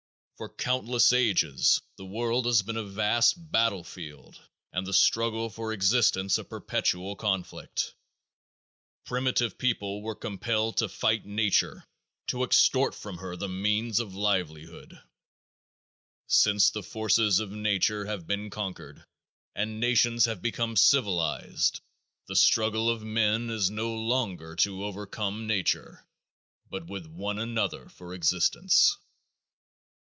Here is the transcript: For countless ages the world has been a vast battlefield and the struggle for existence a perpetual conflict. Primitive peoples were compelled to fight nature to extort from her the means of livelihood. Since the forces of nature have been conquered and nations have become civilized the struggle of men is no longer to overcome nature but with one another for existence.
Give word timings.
For 0.41 0.49
countless 0.49 1.13
ages 1.13 1.79
the 1.97 2.05
world 2.05 2.47
has 2.47 2.63
been 2.63 2.75
a 2.75 2.83
vast 2.83 3.35
battlefield 3.51 4.41
and 4.73 4.87
the 4.87 4.91
struggle 4.91 5.51
for 5.51 5.71
existence 5.71 6.39
a 6.39 6.43
perpetual 6.43 7.15
conflict. 7.15 7.93
Primitive 9.05 9.59
peoples 9.59 10.01
were 10.03 10.15
compelled 10.15 10.77
to 10.77 10.89
fight 10.89 11.27
nature 11.27 11.85
to 12.29 12.43
extort 12.43 12.95
from 12.95 13.19
her 13.19 13.35
the 13.35 13.47
means 13.47 13.99
of 13.99 14.15
livelihood. 14.15 14.99
Since 16.25 16.71
the 16.71 16.81
forces 16.81 17.39
of 17.39 17.51
nature 17.51 18.05
have 18.05 18.25
been 18.25 18.49
conquered 18.49 19.05
and 19.53 19.79
nations 19.79 20.25
have 20.25 20.41
become 20.41 20.75
civilized 20.75 21.81
the 22.27 22.35
struggle 22.35 22.89
of 22.89 23.03
men 23.03 23.51
is 23.51 23.69
no 23.69 23.93
longer 23.93 24.55
to 24.55 24.85
overcome 24.85 25.45
nature 25.45 26.03
but 26.67 26.87
with 26.87 27.05
one 27.05 27.37
another 27.37 27.89
for 27.89 28.15
existence. 28.15 28.97